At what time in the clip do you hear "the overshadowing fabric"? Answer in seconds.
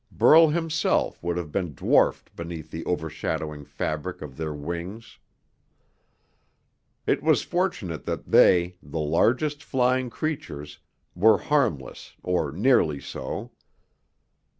2.71-4.23